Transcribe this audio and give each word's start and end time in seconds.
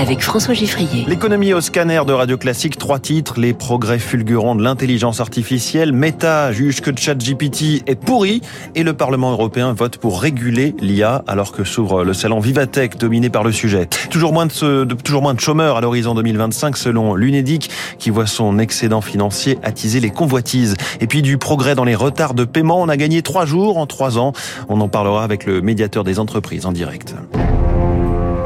avec 0.00 0.22
François 0.22 0.54
Giffrier. 0.54 1.04
L'économie 1.06 1.52
au 1.52 1.60
scanner 1.60 2.00
de 2.06 2.14
Radio 2.14 2.38
Classique, 2.38 2.78
trois 2.78 2.98
titres, 2.98 3.38
les 3.38 3.52
progrès 3.52 3.98
fulgurants 3.98 4.54
de 4.54 4.62
l'intelligence 4.62 5.20
artificielle, 5.20 5.92
Meta 5.92 6.52
juge 6.52 6.80
que 6.80 6.90
ChatGPT 6.96 7.82
est 7.86 7.96
pourri 7.96 8.40
et 8.74 8.82
le 8.82 8.94
Parlement 8.94 9.30
européen 9.32 9.74
vote 9.74 9.98
pour 9.98 10.22
réguler 10.22 10.74
l'IA 10.80 11.22
alors 11.26 11.52
que 11.52 11.64
s'ouvre 11.64 12.02
le 12.02 12.14
salon 12.14 12.40
Vivatech 12.40 12.96
dominé 12.96 13.28
par 13.28 13.44
le 13.44 13.52
sujet. 13.52 13.88
Toujours 14.08 14.32
moins 14.32 14.46
de, 14.46 14.84
de 14.84 14.94
toujours 14.94 15.20
moins 15.20 15.34
de 15.34 15.40
chômeurs 15.40 15.76
à 15.76 15.82
l'horizon 15.82 16.14
2025 16.14 16.78
selon 16.78 17.14
l'UNEDIC 17.14 17.70
qui 17.98 18.08
voit 18.08 18.26
son 18.26 18.58
excédent 18.58 19.02
financier 19.02 19.58
attiser 19.62 20.00
les 20.00 20.10
convoitises. 20.10 20.76
Et 21.00 21.06
puis 21.06 21.20
du 21.20 21.36
progrès 21.36 21.74
dans 21.74 21.84
les 21.84 21.94
retards 21.94 22.32
de 22.32 22.44
paiement, 22.44 22.80
on 22.80 22.88
a 22.88 22.96
gagné 22.96 23.20
trois 23.20 23.44
jours 23.44 23.76
en 23.76 23.86
trois 23.86 24.16
ans. 24.16 24.32
On 24.70 24.80
en 24.80 24.88
parlera 24.88 25.24
avec 25.24 25.44
le 25.44 25.60
médiateur 25.60 26.04
des 26.04 26.18
entreprises 26.18 26.64
en 26.64 26.72
direct. 26.72 27.14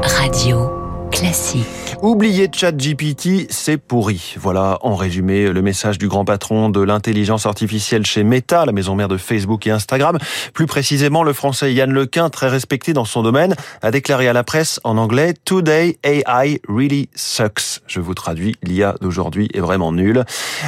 Radio 0.03 0.84
classique. 1.15 1.65
Oubliez 2.01 2.49
ChatGPT, 2.51 3.47
c'est 3.49 3.77
pourri. 3.77 4.35
Voilà 4.37 4.79
en 4.81 4.95
résumé 4.95 5.49
le 5.49 5.61
message 5.61 5.97
du 5.97 6.09
grand 6.09 6.25
patron 6.25 6.69
de 6.69 6.81
l'intelligence 6.81 7.45
artificielle 7.45 8.05
chez 8.05 8.23
Meta, 8.23 8.65
la 8.65 8.73
maison 8.73 8.95
mère 8.95 9.07
de 9.07 9.15
Facebook 9.15 9.65
et 9.65 9.71
Instagram. 9.71 10.17
Plus 10.53 10.65
précisément, 10.65 11.23
le 11.23 11.31
français 11.31 11.73
Yann 11.73 11.91
Lequin, 11.91 12.29
très 12.29 12.49
respecté 12.49 12.91
dans 12.91 13.05
son 13.05 13.23
domaine, 13.23 13.55
a 13.81 13.91
déclaré 13.91 14.27
à 14.27 14.33
la 14.33 14.43
presse 14.43 14.81
en 14.83 14.97
anglais 14.97 15.33
Today 15.45 15.97
AI 16.03 16.59
really 16.67 17.07
sucks. 17.15 17.81
Je 17.87 18.01
vous 18.01 18.13
traduis, 18.13 18.55
l'IA 18.61 18.95
d'aujourd'hui 18.99 19.47
est 19.53 19.61
vraiment 19.61 19.93
nulle. 19.93 20.25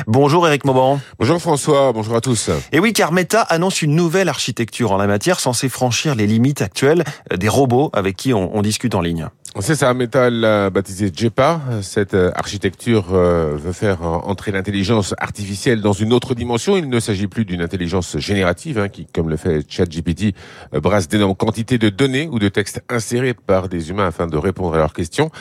Bonjour 0.08 0.48
Eric 0.48 0.64
Mauban. 0.64 1.02
Bonjour 1.20 1.42
François, 1.42 1.92
bonjour 1.92 2.16
à 2.16 2.22
tous. 2.22 2.50
Et 2.72 2.80
oui, 2.80 2.94
car 2.94 3.12
Meta 3.12 3.42
annonce 3.42 3.82
une 3.82 3.96
nouvelle 3.96 4.30
architecture 4.30 4.94
en 4.94 4.98
la 4.98 5.08
matière 5.08 5.42
censée 5.42 5.68
franchir 5.68 6.16
les 6.16 6.26
limites 6.26 6.62
actuelles 6.62 7.04
des 7.36 7.50
robots 7.50 7.90
avec 7.92 8.16
qui 8.16 8.34
on, 8.34 8.56
on 8.56 8.62
discute 8.62 8.96
en 8.96 9.02
ligne. 9.02 9.28
C'est 9.60 9.74
ça, 9.74 9.92
Meta 9.96 10.30
l'a 10.30 10.70
baptisé 10.70 11.10
JEPA. 11.12 11.62
Cette 11.82 12.14
euh, 12.14 12.30
architecture 12.36 13.16
euh, 13.16 13.56
veut 13.56 13.72
faire 13.72 14.04
entrer 14.04 14.52
l'intelligence 14.52 15.16
artificielle 15.18 15.82
dans 15.82 15.94
une 15.94 16.14
autre 16.14 16.36
dimension. 16.36 16.78
Il 16.78 16.90
ne 16.90 17.00
s'agit 17.00 17.28
plus 17.28 17.44
d'une 17.44 17.62
intelligence 17.62 18.20
générative, 18.20 18.78
hein, 18.78 18.88
qui, 18.88 19.08
comme 19.08 19.30
le 19.30 19.36
fait 19.36 19.66
ChatGPT, 19.68 20.36
euh, 20.76 20.80
brasse 20.80 21.08
d'énormes 21.08 21.34
quantités 21.34 21.80
de 21.80 21.90
données 21.90 22.30
ou 22.32 22.38
de 22.38 22.50
textes 22.50 22.84
insérés 22.88 23.34
par 23.34 23.68
des 23.68 23.90
humains 23.90 24.06
afin 24.06 24.28
de 24.28 24.38
répondre 24.38 24.76
à 24.76 24.78
leurs 24.78 24.94
questions. 24.94 25.32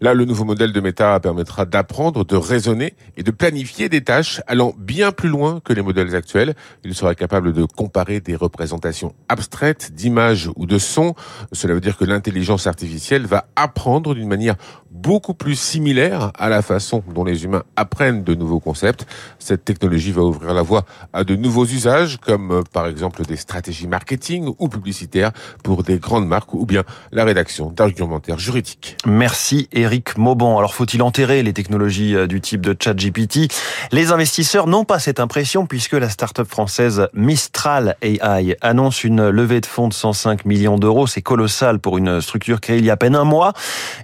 Là, 0.00 0.14
le 0.14 0.24
nouveau 0.24 0.44
modèle 0.44 0.72
de 0.72 0.80
Meta 0.80 1.20
permettra 1.20 1.66
d'apprendre, 1.66 2.24
de 2.24 2.36
raisonner 2.36 2.94
et 3.18 3.22
de 3.22 3.30
planifier 3.30 3.90
des 3.90 4.00
tâches 4.00 4.40
allant 4.46 4.74
bien 4.78 5.12
plus 5.12 5.28
loin 5.28 5.60
que 5.62 5.74
les 5.74 5.82
modèles 5.82 6.14
actuels. 6.14 6.54
Il 6.82 6.94
sera 6.94 7.14
capable 7.14 7.52
de 7.52 7.64
comparer 7.64 8.20
des 8.20 8.36
représentations 8.36 9.14
abstraites 9.28 9.92
d'images 9.92 10.48
ou 10.56 10.64
de 10.64 10.78
sons. 10.78 11.14
Cela 11.52 11.74
veut 11.74 11.80
dire 11.80 11.98
que 11.98 12.04
l'intelligence 12.04 12.66
artificielle 12.66 13.26
va 13.26 13.48
apprendre 13.56 14.14
d'une 14.14 14.28
manière 14.28 14.56
beaucoup 14.90 15.34
plus 15.34 15.56
similaire 15.56 16.32
à 16.38 16.48
la 16.48 16.62
façon 16.62 17.02
dont 17.14 17.24
les 17.24 17.44
humains 17.44 17.62
apprennent 17.76 18.24
de 18.24 18.34
nouveaux 18.34 18.60
concepts. 18.60 19.06
Cette 19.38 19.64
technologie 19.64 20.12
va 20.12 20.22
ouvrir 20.22 20.54
la 20.54 20.62
voie 20.62 20.84
à 21.12 21.24
de 21.24 21.36
nouveaux 21.36 21.66
usages, 21.66 22.18
comme 22.18 22.50
euh, 22.50 22.62
par 22.72 22.86
exemple 22.86 23.24
des 23.24 23.36
stratégies 23.36 23.86
marketing 23.86 24.52
ou 24.58 24.68
publicitaires 24.68 25.32
pour 25.62 25.82
des 25.82 25.98
grandes 25.98 26.26
marques, 26.26 26.54
ou 26.54 26.64
bien 26.64 26.82
la 27.12 27.24
rédaction 27.24 27.70
d'argumentaires 27.70 28.38
juridiques. 28.38 28.96
Merci 29.06 29.68
Eric 29.72 30.16
Mauban. 30.16 30.58
Alors 30.58 30.74
faut-il 30.74 31.02
enterrer 31.02 31.42
les 31.42 31.52
technologies 31.52 32.16
euh, 32.16 32.26
du 32.26 32.40
type 32.40 32.62
de 32.62 32.74
ChatGPT? 32.78 33.52
Les 33.92 34.12
investisseurs 34.12 34.66
n'ont 34.66 34.84
pas 34.84 34.98
cette 34.98 35.20
impression 35.20 35.66
puisque 35.66 35.92
la 35.92 36.08
start-up 36.08 36.48
française 36.48 37.08
Mistral 37.12 37.96
AI 38.02 38.56
annonce 38.62 39.04
une 39.04 39.28
levée 39.28 39.60
de 39.60 39.66
fonds 39.66 39.88
de 39.88 39.94
105 39.94 40.46
millions 40.46 40.78
d'euros. 40.78 41.06
C'est 41.06 41.22
colossal 41.22 41.78
pour 41.78 41.98
une 41.98 42.20
structure 42.20 42.60
créée 42.60 42.78
il 42.78 42.84
y 42.84 42.90
a 42.90 42.94
à 42.94 42.96
peine 42.96 43.14
un 43.14 43.24
mois. 43.24 43.45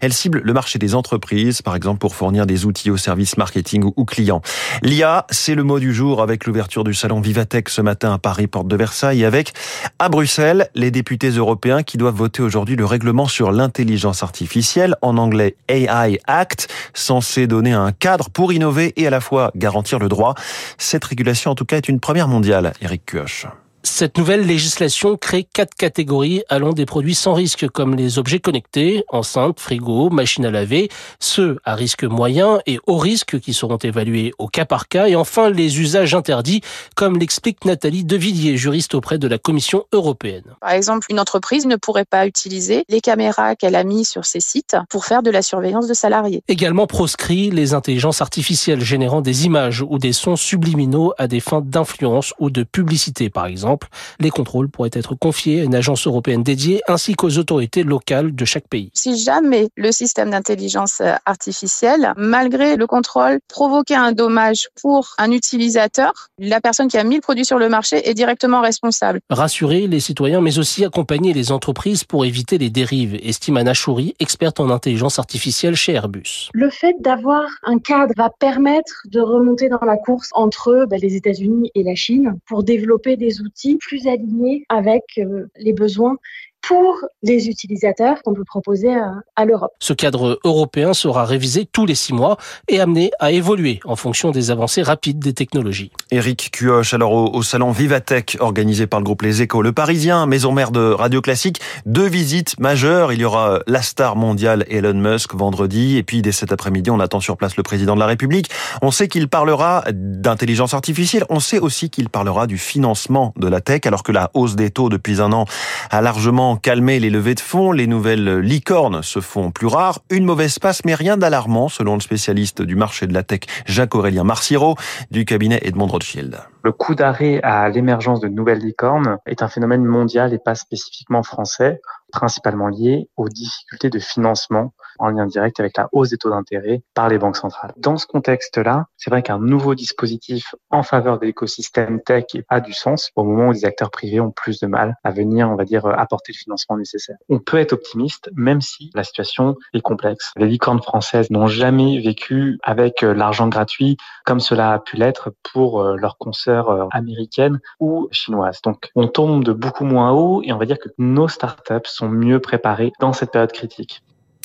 Elle 0.01 0.12
cible 0.12 0.41
le 0.45 0.53
marché 0.53 0.79
des 0.79 0.95
entreprises, 0.95 1.62
par 1.62 1.77
exemple 1.77 1.98
pour 1.98 2.15
fournir 2.15 2.47
des 2.47 2.65
outils 2.65 2.91
aux 2.91 2.97
services 2.97 3.37
marketing 3.37 3.91
ou 3.97 4.05
clients. 4.05 4.43
L'IA, 4.83 5.27
c'est 5.31 5.55
le 5.55 5.62
mot 5.62 5.78
du 5.78 5.93
jour 5.94 6.22
avec 6.22 6.47
l'ouverture 6.47 6.84
du 6.84 6.94
salon 6.94 7.21
Vivatech 7.21 7.69
ce 7.69 7.81
matin 7.81 8.12
à 8.12 8.19
Paris, 8.19 8.47
porte 8.47 8.69
de 8.69 8.77
Versailles, 8.77 9.25
avec, 9.25 9.53
à 9.99 10.09
Bruxelles, 10.09 10.69
les 10.75 10.91
députés 10.91 11.31
européens 11.31 11.83
qui 11.83 11.97
doivent 11.97 12.16
voter 12.16 12.43
aujourd'hui 12.43 12.77
le 12.77 12.84
règlement 12.84 13.27
sur 13.27 13.53
l'intelligence 13.53 14.22
artificielle, 14.22 14.97
en 15.03 15.16
anglais 15.16 15.56
AI 15.69 16.19
Act, 16.27 16.69
censé 16.95 17.47
donner 17.47 17.72
un 17.72 17.93
cadre 17.93 18.31
pour 18.31 18.53
innover 18.53 18.93
et 18.97 19.06
à 19.06 19.11
la 19.11 19.21
fois 19.21 19.50
garantir 19.55 19.99
le 19.99 20.09
droit. 20.09 20.34
Cette 20.78 21.05
régulation, 21.05 21.53
en 21.53 21.55
tout 21.55 21.65
cas, 21.65 21.77
est 21.77 21.89
une 21.89 22.00
première 22.00 22.28
mondiale, 22.28 22.72
Eric 22.81 23.03
Kioch. 23.06 23.47
Cette 23.84 24.16
nouvelle 24.16 24.47
législation 24.47 25.16
crée 25.16 25.43
quatre 25.43 25.75
catégories 25.75 26.44
allant 26.48 26.72
des 26.72 26.87
produits 26.87 27.16
sans 27.16 27.34
risque 27.34 27.69
comme 27.69 27.97
les 27.97 28.16
objets 28.20 28.38
connectés, 28.38 29.04
enceintes, 29.09 29.59
frigo, 29.59 30.09
machines 30.09 30.47
à 30.47 30.53
laver, 30.53 30.88
ceux 31.19 31.59
à 31.65 31.75
risque 31.75 32.04
moyen 32.04 32.60
et 32.66 32.78
haut 32.87 32.97
risque 32.97 33.41
qui 33.41 33.53
seront 33.53 33.78
évalués 33.78 34.34
au 34.38 34.47
cas 34.47 34.66
par 34.66 34.87
cas 34.87 35.09
et 35.09 35.16
enfin 35.16 35.50
les 35.50 35.81
usages 35.81 36.15
interdits 36.15 36.60
comme 36.94 37.19
l'explique 37.19 37.65
Nathalie 37.65 38.04
Devilliers, 38.04 38.56
juriste 38.56 38.94
auprès 38.94 39.19
de 39.19 39.26
la 39.26 39.38
Commission 39.38 39.84
européenne. 39.91 40.54
Par 40.60 40.71
exemple, 40.71 41.09
une 41.10 41.19
entreprise 41.19 41.66
ne 41.66 41.75
pourrait 41.75 42.04
pas 42.04 42.28
utiliser 42.28 42.84
les 42.88 43.00
caméras 43.00 43.56
qu'elle 43.56 43.75
a 43.75 43.82
mis 43.82 44.04
sur 44.04 44.26
ses 44.26 44.41
sites 44.41 44.76
pour 44.91 45.06
faire 45.06 45.25
de 45.25 45.31
la 45.31 45.42
surveillance 45.42 45.88
de 45.88 45.94
salariés. 45.94 46.44
Également 46.47 46.87
proscrit 46.87 47.50
les 47.50 47.75
intelligences 47.75 48.22
artificielles 48.22 48.82
générant 48.82 49.22
des 49.22 49.44
images 49.44 49.82
ou 49.82 49.98
des 49.98 50.12
sons 50.12 50.37
subliminaux 50.37 51.15
à 51.19 51.26
des 51.26 51.41
fins 51.41 51.62
d'influence 51.62 52.32
ou 52.38 52.48
de 52.48 52.62
publicité 52.62 53.28
par 53.28 53.47
exemple 53.47 53.72
les 54.21 54.31
contrôles 54.31 54.69
pourraient 54.69 54.91
être 54.93 55.15
confiés 55.15 55.60
à 55.60 55.65
une 55.65 55.75
agence 55.75 56.06
européenne 56.06 56.43
dédiée 56.43 56.81
ainsi 56.88 57.15
qu'aux 57.15 57.38
autorités 57.38 57.83
locales 57.83 58.34
de 58.34 58.44
chaque 58.44 58.69
pays. 58.69 58.91
Si 58.94 59.19
jamais 59.19 59.69
le 59.77 59.93
système 59.93 60.31
d'intelligence 60.31 61.03
artificielle, 61.27 62.12
malgré 62.16 62.77
le 62.77 62.87
contrôle, 62.87 63.41
provoquait 63.49 63.94
un 63.94 64.12
dommage 64.12 64.69
pour 64.81 65.15
un 65.19 65.31
utilisateur, 65.31 66.12
la 66.38 66.60
personne 66.60 66.88
qui 66.88 66.99
a 66.99 67.05
mis 67.05 67.16
le 67.16 67.21
produit 67.21 67.44
sur 67.44 67.59
le 67.59 67.69
marché 67.69 68.09
est 68.09 68.15
directement 68.15 68.60
responsable. 68.60 69.21
Rassurer 69.31 69.87
les 69.87 70.00
citoyens, 70.00 70.41
mais 70.41 70.59
aussi 70.59 70.84
accompagner 70.84 71.33
les 71.33 71.53
entreprises 71.53 72.04
pour 72.04 72.25
éviter 72.25 72.59
les 72.59 72.71
dérives, 72.71 73.19
estime 73.22 73.56
Anna 73.56 73.75
Chouri, 73.75 74.15
experte 74.21 74.60
en 74.60 74.71
intelligence 74.71 75.19
artificielle 75.19 75.75
chez 75.75 75.93
Airbus. 75.93 76.50
Le 76.53 76.71
fait 76.71 76.94
d'avoir 77.00 77.44
un 77.65 77.78
cadre 77.78 78.12
va 78.16 78.31
permettre 78.31 79.03
de 79.06 79.21
remonter 79.21 79.69
dans 79.69 79.84
la 79.84 79.97
course 79.97 80.31
entre 80.33 80.87
bah, 80.89 80.97
les 81.00 81.15
États-Unis 81.15 81.71
et 81.75 81.83
la 81.83 81.94
Chine 81.94 82.39
pour 82.47 82.62
développer 82.62 83.16
des 83.16 83.41
outils 83.41 83.62
plus 83.81 84.06
alignés 84.06 84.65
avec 84.69 85.03
euh, 85.19 85.47
les 85.56 85.73
besoins 85.73 86.17
pour 86.62 86.97
les 87.23 87.49
utilisateurs 87.49 88.23
qu'on 88.23 88.34
peut 88.34 88.45
proposer 88.45 88.95
à, 88.95 89.15
à 89.37 89.45
l'Europe. 89.45 89.73
Ce 89.81 89.93
cadre 89.93 90.39
européen 90.45 90.95
sera 90.95 91.25
révisé 91.25 91.67
tous 91.71 91.87
les 91.87 91.95
six 91.95 92.12
mois 92.12 92.37
et 92.69 92.81
amené 92.81 93.11
à 93.19 93.33
évoluer 93.33 93.81
en 93.84 93.97
fonction 93.97 94.31
des 94.31 94.50
avancées 94.50 94.83
rapides 94.83 95.19
des 95.19 95.34
technologies. 95.34 95.91
Éric 96.11 96.51
Cuoche, 96.53 96.95
alors 96.95 97.12
au, 97.12 97.34
au, 97.34 97.43
salon 97.43 97.72
Vivatech 97.72 98.37
organisé 98.41 98.87
par 98.87 99.01
le 99.01 99.05
groupe 99.05 99.22
Les 99.22 99.43
Échos, 99.43 99.62
le 99.62 99.72
Parisien, 99.72 100.27
maison 100.27 100.53
mère 100.53 100.71
de 100.71 100.93
Radio 100.93 101.21
Classique, 101.21 101.61
deux 101.84 102.06
visites 102.06 102.59
majeures. 102.61 103.12
Il 103.12 103.21
y 103.21 103.25
aura 103.25 103.61
la 103.67 103.83
star 103.83 104.17
mondiale 104.17 104.65
Elon 104.69 104.95
Musk 104.95 105.34
vendredi 105.34 105.97
et 105.97 106.03
puis 106.03 106.22
dès 106.22 106.33
cet 106.33 106.53
après-midi, 106.53 106.91
on 106.91 107.01
attend 107.01 107.21
sur 107.21 107.37
place 107.37 107.56
le 107.56 107.62
président 107.62 107.95
de 107.95 108.01
la 108.01 108.06
République. 108.06 108.51
On 108.83 108.91
sait 108.91 109.09
qu'il 109.09 109.28
parlera 109.28 109.84
d'intelligence 109.91 110.75
artificielle. 110.75 111.25
On 111.28 111.41
sait 111.41 111.59
aussi 111.59 111.91
qu'il 111.91 112.09
parlera 112.09 112.47
du 112.47 112.59
financement 112.59 113.34
de 113.37 113.49
la 113.49 113.61
tech 113.61 113.81
alors 113.87 114.03
que 114.03 114.12
la 114.12 114.31
hausse 114.34 114.55
des 114.55 114.71
taux 114.71 114.89
depuis 114.89 115.21
un 115.21 115.33
an 115.33 115.45
a 115.91 116.01
largement 116.01 116.52
calmer 116.57 117.01
les 117.01 117.11
levées 117.11 117.35
de 117.35 117.41
fonds, 117.41 117.73
les 117.73 117.87
nouvelles 117.87 118.39
licornes 118.39 119.03
se 119.03 119.21
font 119.21 119.51
plus 119.51 119.67
rares. 119.67 120.01
Une 120.11 120.25
mauvaise 120.25 120.59
passe, 120.59 120.85
mais 120.85 120.95
rien 120.95 121.17
d'alarmant, 121.17 121.69
selon 121.69 121.95
le 121.95 122.01
spécialiste 122.01 122.63
du 122.63 122.77
marché 122.77 123.07
de 123.07 123.15
la 123.15 123.23
tech, 123.23 123.41
Jacques-Aurélien 123.67 124.25
Marciro, 124.25 124.77
du 125.11 125.25
cabinet 125.25 125.61
Edmond 125.63 125.87
Rothschild. 125.87 126.39
Le 126.65 126.73
coup 126.73 126.95
d'arrêt 126.95 127.41
à 127.43 127.69
l'émergence 127.69 128.21
de 128.21 128.29
nouvelles 128.29 128.61
licornes 128.61 129.19
est 129.27 129.43
un 129.43 129.49
phénomène 129.49 129.85
mondial 129.85 130.33
et 130.33 130.39
pas 130.39 130.55
spécifiquement 130.55 131.23
français 131.23 131.81
principalement 132.12 132.69
lié 132.69 133.09
aux 133.16 133.28
difficultés 133.28 133.91
de 133.91 133.98
financement 133.98 134.72
en 134.98 135.09
lien 135.09 135.27
direct 135.27 135.59
avec 135.59 135.77
la 135.77 135.89
hausse 135.92 136.10
des 136.10 136.19
taux 136.19 136.31
d'intérêt 136.31 136.83
par 136.95 137.09
les 137.09 137.19
banques 137.19 137.36
centrales. 137.36 137.72
Dans 137.78 137.97
ce 137.97 138.07
contexte-là, 138.07 138.86
c'est 138.97 139.10
vrai 139.10 139.22
qu'un 139.22 139.39
nouveau 139.39 139.75
dispositif 139.75 140.54
en 140.71 140.83
faveur 140.83 141.19
de 141.19 141.27
l'écosystème 141.27 142.01
tech 142.03 142.25
a 142.48 142.60
du 142.60 142.72
sens 142.72 143.10
au 143.16 143.25
moment 143.25 143.48
où 143.48 143.53
les 143.53 143.65
acteurs 143.65 143.91
privés 143.91 144.21
ont 144.21 144.31
plus 144.31 144.60
de 144.60 144.66
mal 144.66 144.95
à 145.03 145.10
venir, 145.10 145.48
on 145.51 145.57
va 145.57 145.65
dire, 145.65 145.86
apporter 145.86 146.33
le 146.33 146.39
financement 146.39 146.77
nécessaire. 146.77 147.16
On 147.28 147.39
peut 147.39 147.57
être 147.57 147.72
optimiste, 147.72 148.31
même 148.34 148.60
si 148.60 148.91
la 148.95 149.03
situation 149.03 149.57
est 149.72 149.81
complexe. 149.81 150.31
Les 150.36 150.47
licornes 150.47 150.83
françaises 150.83 151.31
n'ont 151.31 151.47
jamais 151.47 151.98
vécu 151.98 152.59
avec 152.63 153.03
l'argent 153.03 153.48
gratuit 153.48 153.97
comme 154.25 154.41
cela 154.41 154.75
a 154.75 154.78
pu 154.78 154.97
l'être 154.97 155.33
pour 155.42 155.83
leurs 155.83 156.19
consoeurs 156.19 156.89
américaines 156.92 157.60
ou 157.81 158.09
chinoises. 158.13 158.60
Donc, 158.63 158.91
on 158.95 159.09
tombe 159.09 159.42
de 159.42 159.53
beaucoup 159.53 159.84
moins 159.84 160.13
haut 160.13 160.42
et 160.45 160.53
on 160.53 160.59
va 160.59 160.66
dire 160.66 160.78
que 160.78 160.91
nos 160.98 161.28
startups 161.28 162.02
mieux 162.09 162.41
préparés 162.41 162.93
dans 163.01 163.13
cette 163.13 163.33
période 163.33 163.53
critique. 163.53 164.03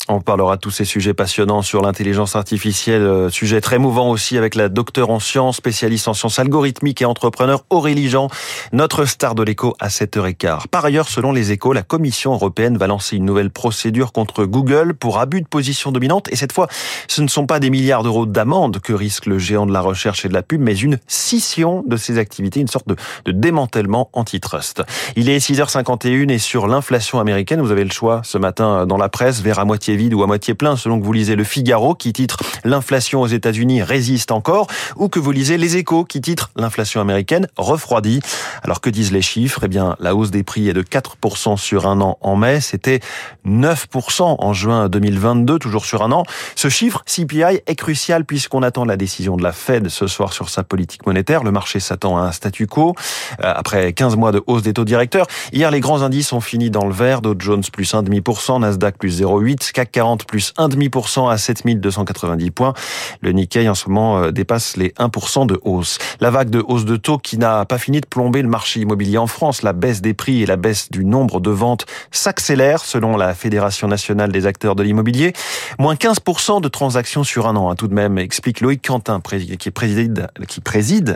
On 0.10 0.22
parlera 0.22 0.56
de 0.56 0.62
tous 0.62 0.72
ces 0.72 0.86
sujets 0.86 1.14
passionnants 1.14 1.62
sur 1.62 1.82
l'intelligence 1.82 2.38
artificielle, 2.38 3.02
euh, 3.02 3.30
sujet 3.30 3.60
très 3.60 3.78
mouvant 3.78 4.10
aussi 4.10 4.38
avec 4.38 4.56
la 4.56 4.70
docteure 4.70 5.10
en 5.10 5.20
sciences, 5.20 5.58
spécialiste 5.58 6.08
en 6.08 6.14
sciences 6.14 6.40
algorithmiques 6.40 7.02
et 7.02 7.06
entrepreneur 7.06 7.66
Aurélie 7.70 8.08
Jean, 8.08 8.30
notre 8.72 9.04
star 9.04 9.36
de 9.36 9.44
l'écho 9.44 9.76
à 9.82 9.90
7h15. 9.90 10.68
Par 10.72 10.86
ailleurs, 10.86 11.10
selon 11.10 11.34
les 11.34 11.52
échos, 11.52 11.74
la 11.74 11.82
Commission 11.82 12.32
européenne 12.32 12.78
va 12.78 12.88
lancer 12.88 13.18
une 13.18 13.26
nouvelle 13.26 13.50
procédure 13.50 14.14
contre 14.14 14.46
Google 14.46 14.94
pour 14.94 15.20
abus 15.20 15.42
de 15.42 15.48
position 15.48 15.92
dominante 15.92 16.32
et 16.32 16.38
cette 16.38 16.54
fois, 16.54 16.68
ce 17.10 17.22
ne 17.22 17.28
sont 17.28 17.46
pas 17.46 17.60
des 17.60 17.70
milliards 17.70 18.04
d'euros 18.04 18.26
d'amende 18.26 18.80
que 18.80 18.94
risque 18.94 19.26
le 19.26 19.40
géant 19.40 19.66
de 19.66 19.74
la 19.74 19.82
recherche 19.82 20.24
et 20.24 20.30
de 20.30 20.34
la 20.34 20.42
pub, 20.42 20.62
mais 20.62 20.76
une 20.76 21.00
scission 21.08 21.84
de 21.86 21.98
ses 21.98 22.18
activités, 22.18 22.62
une 22.62 22.70
sorte 22.70 22.88
de, 22.88 22.96
de 23.26 23.34
démantèlement 23.34 24.10
antitrust. 24.14 24.84
Il 25.18 25.28
est 25.30 25.40
6h51 25.40 26.30
et 26.30 26.38
sur 26.38 26.68
l'inflation 26.68 27.20
américaine, 27.20 27.60
vous 27.60 27.72
avez 27.72 27.84
le 27.84 27.92
choix 27.92 28.22
ce 28.24 28.38
matin 28.38 28.86
dans 28.86 28.98
la 28.98 29.10
presse, 29.10 29.42
vers 29.42 29.60
à 29.60 29.66
moitié 29.66 29.97
vide 29.98 30.14
ou 30.14 30.24
à 30.24 30.28
moitié 30.28 30.54
plein, 30.54 30.78
selon 30.78 31.00
que 31.00 31.06
vous 31.06 31.14
lisez 31.14 31.36
Le 31.36 31.44
Figaro, 31.44 31.96
qui 31.96 32.14
titre 32.14 32.38
L'inflation 32.64 33.22
aux 33.22 33.28
États-Unis 33.28 33.84
résiste 33.84 34.32
encore, 34.32 34.68
ou 34.96 35.10
que 35.10 35.20
vous 35.20 35.32
lisez 35.32 35.58
Les 35.58 35.76
Échos, 35.76 36.06
qui 36.06 36.22
titre 36.22 36.52
L'inflation 36.56 37.02
américaine 37.02 37.48
refroidit. 37.58 38.22
Alors 38.64 38.80
que 38.80 38.90
disent 38.90 39.12
les 39.12 39.22
chiffres? 39.22 39.62
Eh 39.64 39.68
bien, 39.68 39.96
la 40.00 40.16
hausse 40.16 40.32
des 40.32 40.44
prix 40.44 40.70
est 40.70 40.74
de 40.74 40.84
4% 40.84 41.58
sur 41.58 41.88
un 41.88 42.00
an 42.00 42.18
en 42.22 42.36
mai, 42.36 42.62
c'était 42.62 43.02
9% 43.46 44.38
en 44.40 44.54
juin 44.54 44.88
2022, 44.88 45.60
toujours 45.60 45.86
sur 45.86 46.04
un 46.04 46.12
an. 46.12 46.24
Ce 46.56 46.70
chiffre, 46.70 47.04
CPI, 47.06 47.62
est 47.66 47.76
crucial 47.76 48.26
puisqu'on 48.26 48.64
attend 48.64 48.86
la 48.86 48.98
décision 48.98 49.36
de 49.36 49.44
la 49.44 49.52
Fed 49.52 49.90
ce 49.90 50.08
soir 50.08 50.34
sur 50.34 50.50
sa 50.50 50.64
politique 50.64 51.06
monétaire. 51.06 51.44
Le 51.44 51.52
marché 51.52 51.80
s'attend 51.80 52.18
à 52.18 52.22
un 52.22 52.32
statu 52.32 52.68
quo 52.68 52.96
euh, 53.44 53.54
après 53.56 53.94
15 53.94 54.16
mois 54.16 54.32
de 54.32 54.42
hausse 54.48 54.62
des 54.62 54.74
taux 54.74 54.86
directeurs. 54.86 55.28
Hier, 55.52 55.72
les 55.72 55.80
grands 55.80 56.02
indices 56.02 56.34
ont 56.34 56.42
fini 56.42 56.70
dans 56.70 56.86
le 56.86 56.94
vert. 56.94 57.22
Dow 57.22 57.36
Jones 57.38 57.64
plus 57.72 57.94
1,5%, 57.94 58.62
Nasdaq 58.62 58.98
plus 58.98 59.22
0,8%, 59.22 59.72
CAC 59.72 59.87
40 59.88 60.26
plus 60.26 60.54
1,5% 60.58 61.30
à 61.30 61.38
7290 61.38 62.52
points. 62.52 62.74
Le 63.22 63.32
Nikkei 63.32 63.68
en 63.70 63.76
ce 63.76 63.90
moment 63.90 64.20
euh, 64.20 64.32
dépasse 64.32 64.78
les 64.78 64.90
1% 64.90 65.48
de 65.48 65.60
hausse. 65.64 65.98
La 66.20 66.30
vague 66.30 66.50
de 66.50 66.64
hausse 66.66 66.86
de 66.86 66.96
taux 66.96 67.18
qui 67.18 67.38
n'a 67.38 67.66
pas 67.66 67.78
fini 67.78 68.02
de 68.02 68.06
plomber 68.06 68.42
le 68.42 68.50
marché 68.50 68.80
immobilier 68.80 69.18
en 69.18 69.28
France. 69.28 69.64
La 69.64 69.74
baisse 69.74 70.02
des 70.02 70.14
prix 70.14 70.44
et 70.44 70.46
la 70.46 70.56
baisse 70.56 70.92
du 70.92 71.06
nombre 71.06 71.40
de 71.40 71.50
ventes 71.50 71.86
s'accélèrent 72.12 72.84
selon 72.84 73.18
la 73.18 73.34
Fédération 73.34 73.88
nationale 73.88 74.32
des 74.32 74.46
acteurs 74.46 74.76
de 74.76 74.84
l'immobilier. 74.84 75.34
Moins 75.80 75.96
15% 75.96 76.62
de 76.62 76.68
transactions 76.68 77.24
sur 77.24 77.48
un 77.48 77.56
an, 77.56 77.70
hein, 77.70 77.76
tout 77.76 77.88
de 77.88 77.94
même, 77.94 78.18
explique 78.18 78.62
Loïc 78.62 78.86
Quentin, 78.86 79.22
qui 79.60 79.72
préside, 79.72 80.28
qui 80.48 80.62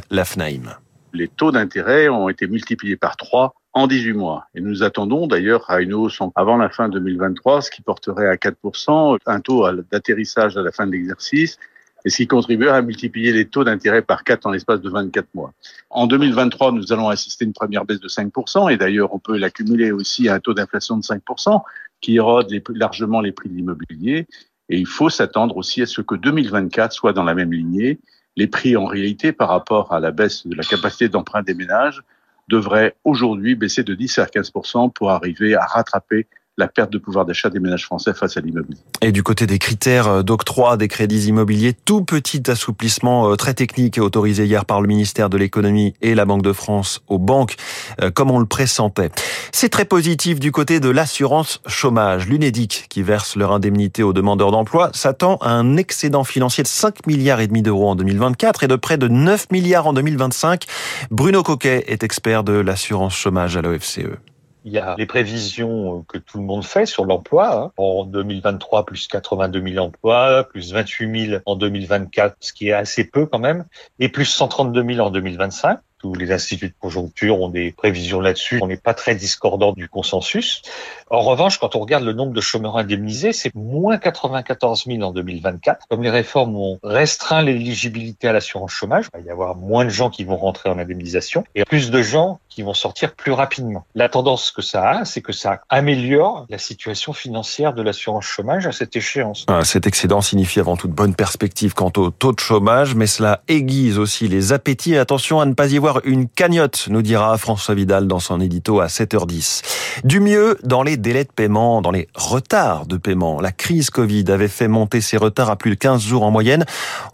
la 0.10 0.26
FNAIM. 0.26 0.78
Les 1.13 1.28
taux 1.28 1.52
d'intérêt 1.52 2.10
ont 2.10 2.30
été 2.30 2.48
multipliés 2.48 2.96
par 2.96 3.18
3 3.18 3.54
en 3.74 3.88
18 3.88 4.13
mois. 4.13 4.46
Et 4.56 4.62
nous 4.62 4.84
attendons 4.84 5.28
d'ailleurs 5.28 5.69
à 5.69 5.81
une 5.81 5.94
hausse 5.94 6.19
avant 6.36 6.58
la 6.58 6.69
fin 6.69 6.90
2023, 6.90 7.62
ce 7.62 7.72
qui 7.72 7.81
porterait 7.81 8.28
à 8.28 8.36
4%, 8.36 9.18
un 9.25 9.40
taux 9.40 9.66
d'atterrissage 9.92 10.58
à 10.58 10.62
la 10.62 10.72
fin 10.72 10.86
de 10.88 10.92
l'exercice, 10.92 11.58
et 12.04 12.10
ce 12.10 12.18
qui 12.18 12.28
contribuerait 12.28 12.78
à 12.78 12.81
multiplier 12.81 13.31
les 13.31 13.46
taux 13.46 13.63
d'intérêt 13.63 14.02
par 14.02 14.24
4 14.24 14.46
en 14.48 14.52
l'espace 14.52 14.81
de 14.81 14.90
24 14.90 15.28
mois. 15.36 15.54
En 15.90 16.08
2023, 16.08 16.72
nous 16.72 16.92
allons 16.92 17.10
assister 17.10 17.46
à 17.46 17.48
une 17.48 17.54
première 17.54 17.86
baisse 17.86 18.00
de 18.00 18.08
5%, 18.08 18.72
et 18.72 18.78
d'ailleurs 18.78 19.13
on 19.13 19.19
peut 19.19 19.38
l'accumuler 19.38 19.92
aussi 19.92 20.28
à 20.28 20.36
un 20.36 20.40
taux 20.40 20.54
d'inflation 20.54 20.98
de 20.98 21.04
5%, 21.04 21.62
qui 22.02 22.16
érode 22.16 22.52
largement 22.69 23.22
les 23.22 23.31
prix 23.31 23.50
de 23.50 23.56
l'immobilier. 23.56 24.28
Et 24.69 24.78
il 24.78 24.88
faut 24.88 25.10
s'attendre 25.10 25.58
aussi 25.58 25.81
à 25.81 25.86
ce 25.86 26.02
que 26.02 26.16
2024 26.16 26.94
soit 26.94 27.13
dans 27.13 27.24
la 27.24 27.36
même 27.36 27.54
lignée. 27.54 28.00
Les 28.38 28.48
prix, 28.48 28.78
en 28.78 28.86
réalité, 28.86 29.31
par 29.31 29.50
rapport 29.50 29.94
à 29.94 30.00
la 30.00 30.12
baisse 30.12 30.48
de 30.48 30.56
la 30.56 30.63
capacité 30.63 31.10
d'emprunt 31.10 31.44
des 31.44 31.54
ménages, 31.54 32.01
devraient 32.48 32.95
aujourd'hui 33.04 33.56
baisser 33.56 33.83
de 33.83 33.94
10 33.94 34.19
à 34.19 34.25
15 34.25 34.51
pour 34.94 35.12
arriver 35.12 35.56
à 35.56 35.66
rattraper 35.66 36.28
la 36.57 36.68
perte 36.68 36.92
de 36.92 36.98
pouvoir 36.98 37.25
d'achat 37.25 37.50
des 37.50 37.59
ménages 37.59 37.86
français 37.86 38.13
face 38.13 38.36
à 38.36 38.42
l'immobilier. 38.42 38.80
Et 39.01 39.12
du 39.12 39.24
côté 39.24 39.48
des 39.48 39.57
critères 39.57 40.07
euh, 40.07 40.24
d'octroi 40.24 40.77
des 40.77 40.88
crédits 40.88 41.27
immobiliers, 41.27 41.74
tout 41.74 42.03
petit 42.03 42.44
assouplissement 42.51 43.31
euh, 43.31 43.36
très 43.36 43.53
technique 43.53 43.98
autorisé 43.98 44.45
hier 44.45 44.65
par 44.65 44.81
le 44.81 44.88
ministère 44.88 45.30
de 45.30 45.38
l'économie 45.38 45.94
et 46.01 46.13
la 46.13 46.25
Banque 46.25 46.44
de 46.44 46.51
France 46.51 47.01
aux 47.07 47.19
banques, 47.19 47.56
euh, 48.01 48.12
comme 48.12 48.31
on 48.31 48.39
le 48.39 48.45
pressentait. 48.45 49.12
C'est 49.53 49.69
très 49.69 49.86
positif 49.86 50.39
du 50.39 50.51
côté 50.51 50.80
de 50.80 50.89
l'assurance 50.89 51.62
chômage. 51.68 52.27
L'UNEDIC, 52.27 52.88
qui 52.89 53.01
verse 53.01 53.36
leur 53.38 53.53
indemnité 53.53 54.03
aux 54.03 54.13
demandeurs 54.13 54.51
d'emploi, 54.51 54.92
s'attend 54.94 55.38
à 55.38 55.51
un 55.51 55.77
excédent 55.77 56.25
financier 56.25 56.63
de 56.63 56.68
5 56.68 57.07
milliards 57.07 57.39
et 57.39 57.48
demi 57.48 57.62
d'euros 57.62 57.89
en 57.89 57.95
2024 57.95 58.65
et 58.65 58.68
de 58.68 58.75
près 58.75 58.98
de 58.98 59.07
9 59.07 59.51
milliards 59.51 59.88
en 59.88 59.94
2025. 59.94 60.65
Bruno 61.12 61.44
Coquet 61.44 61.86
est 61.88 62.03
expert 62.03 62.44
de 62.44 62.53
l'assurance 62.53 63.15
chômage 63.15 63.56
à 63.56 63.62
l'OFCE. 63.62 64.31
Il 64.63 64.74
y 64.74 64.78
a 64.78 64.96
les 64.98 65.06
prévisions 65.06 65.98
euh, 65.98 66.02
que 66.08 66.18
tout 66.18 66.38
le 66.38 66.44
monde 66.44 66.63
fait 66.63 66.86
sur 66.86 67.06
l'emploi. 67.06 67.56
Hein. 67.56 67.72
En 67.78 68.06
2023, 68.06 68.86
plus 68.86 69.08
82 69.08 69.62
000 69.74 69.84
emplois, 69.84 70.48
plus 70.50 70.72
28 70.74 71.28
000 71.30 71.42
en 71.46 71.56
2024, 71.56 72.36
ce 72.40 72.54
qui 72.54 72.69
est 72.69 72.74
assez 72.74 73.06
peu 73.06 73.25
quand 73.25 73.40
même, 73.40 73.66
et 74.00 74.10
plus 74.10 74.25
132 74.25 74.84
000 74.96 75.06
en 75.06 75.10
2025 75.10 75.80
tous 76.01 76.15
les 76.15 76.31
instituts 76.31 76.69
de 76.69 76.74
conjoncture 76.80 77.39
ont 77.39 77.50
des 77.50 77.71
prévisions 77.71 78.19
là-dessus. 78.19 78.59
On 78.62 78.68
n'est 78.68 78.77
pas 78.77 78.94
très 78.94 79.13
discordant 79.13 79.71
du 79.71 79.88
consensus. 79.88 80.63
En 81.09 81.21
revanche, 81.21 81.59
quand 81.59 81.75
on 81.75 81.80
regarde 81.80 82.03
le 82.03 82.13
nombre 82.13 82.33
de 82.33 82.42
chômeurs 82.42 82.77
indemnisés, 82.77 83.33
c'est 83.33 83.53
moins 83.53 83.98
94 83.98 84.86
000 84.88 85.01
en 85.01 85.12
2024. 85.12 85.86
Comme 85.89 86.01
les 86.01 86.09
réformes 86.09 86.56
ont 86.56 86.80
restreint 86.83 87.42
l'éligibilité 87.42 88.27
à 88.27 88.33
l'assurance 88.33 88.71
chômage, 88.71 89.06
il 89.13 89.21
va 89.21 89.27
y 89.27 89.30
avoir 89.30 89.56
moins 89.56 89.86
de 89.86 89.89
gens 89.89 90.09
qui 90.09 90.24
vont 90.24 90.38
rentrer 90.38 90.69
en 90.69 90.80
indemnisation 90.80 91.44
et 91.56 91.65
plus 91.65 91.92
de 91.92 92.01
gens 92.01 92.39
qui 92.50 92.63
vont 92.63 92.74
sortir 92.74 93.13
plus 93.13 93.31
rapidement. 93.31 93.86
La 93.94 94.09
tendance 94.09 94.51
que 94.51 94.62
ça 94.62 94.89
a, 94.89 95.06
c'est 95.06 95.21
que 95.21 95.33
ça 95.33 95.62
améliore 95.69 96.45
la 96.50 96.57
situation 96.57 97.13
financière 97.13 97.74
de 97.74 97.81
l'assurance 97.81 98.25
chômage 98.25 98.65
à 98.65 98.71
cette 98.71 98.95
échéance. 98.95 99.45
Ah, 99.48 99.63
cet 99.63 99.88
excédent 99.88 100.21
signifie 100.21 100.59
avant 100.59 100.77
tout 100.77 100.88
de 100.88 100.94
bonnes 100.94 101.15
perspectives 101.15 101.74
quant 101.74 101.92
au 101.98 102.09
taux 102.09 102.33
de 102.33 102.39
chômage, 102.39 102.95
mais 102.95 103.07
cela 103.07 103.42
aiguise 103.48 104.00
aussi 104.00 104.27
les 104.27 104.53
appétits. 104.53 104.98
Attention 104.98 105.39
à 105.39 105.45
ne 105.45 105.53
pas 105.53 105.71
y 105.71 105.77
voir 105.77 105.91
une 106.06 106.30
cagnotte, 106.30 106.88
nous 106.90 107.02
dira 107.02 107.38
François 107.38 107.76
Vidal 107.76 108.08
dans 108.08 108.20
son 108.20 108.40
édito 108.40 108.80
à 108.80 108.88
7h10. 108.88 109.62
Du 110.04 110.20
mieux 110.20 110.58
dans 110.64 110.84
les 110.84 110.98
délais 110.98 111.24
de 111.24 111.32
paiement, 111.32 111.82
dans 111.82 111.92
les 111.92 112.08
retards 112.16 112.86
de 112.86 112.98
paiement. 112.98 113.42
La 113.42 113.52
crise 113.52 113.90
Covid 113.90 114.26
avait 114.30 114.48
fait 114.48 114.68
monter 114.68 115.02
ces 115.02 115.18
retards 115.18 115.50
à 115.50 115.56
plus 115.56 115.72
de 115.72 115.76
15 115.76 116.02
jours 116.02 116.24
en 116.24 116.32
moyenne. 116.32 116.66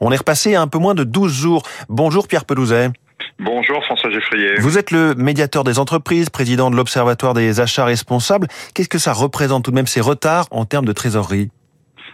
On 0.02 0.12
est 0.12 0.18
repassé 0.18 0.56
à 0.56 0.62
un 0.62 0.68
peu 0.68 0.78
moins 0.78 0.96
de 0.96 1.04
12 1.04 1.32
jours. 1.32 1.64
Bonjour 1.90 2.28
Pierre 2.28 2.46
Pelouzet. 2.46 2.92
Bonjour 3.40 3.84
François 3.86 4.10
Geffrier. 4.10 4.56
Vous 4.60 4.78
êtes 4.78 4.92
le 4.92 5.14
médiateur 5.16 5.64
des 5.64 5.80
entreprises, 5.80 6.30
président 6.30 6.72
de 6.72 6.76
l'Observatoire 6.76 7.34
des 7.34 7.60
achats 7.60 7.86
responsables. 7.86 8.48
Qu'est-ce 8.74 8.90
que 8.90 9.00
ça 9.00 9.14
représente 9.14 9.66
tout 9.66 9.72
de 9.72 9.76
même 9.76 9.88
ces 9.88 10.02
retards 10.02 10.48
en 10.52 10.66
termes 10.66 10.86
de 10.86 10.94
trésorerie? 10.94 11.50